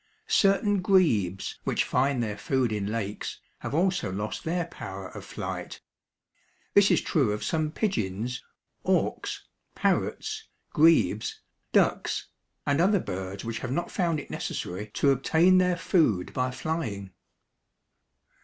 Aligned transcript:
Certain 0.25 0.81
grebes 0.81 1.59
which 1.63 1.83
find 1.83 2.23
their 2.23 2.35
food 2.35 2.71
in 2.71 2.87
lakes 2.87 3.39
have 3.59 3.75
also 3.75 4.11
lost 4.11 4.43
their 4.43 4.65
power 4.65 5.09
of 5.09 5.23
flight. 5.23 5.79
This 6.73 6.89
is 6.89 7.01
true 7.01 7.31
of 7.31 7.43
some 7.43 7.69
pigeons, 7.69 8.43
auks, 8.83 9.45
parrots, 9.75 10.47
grebes, 10.73 11.41
ducks 11.71 12.29
and 12.65 12.81
other 12.81 12.99
birds 12.99 13.45
which 13.45 13.59
have 13.59 13.71
not 13.71 13.91
found 13.91 14.19
it 14.19 14.31
necessary 14.31 14.87
to 14.95 15.11
obtain 15.11 15.59
their 15.59 15.77
food 15.77 16.33
by 16.33 16.49
flying. 16.49 17.11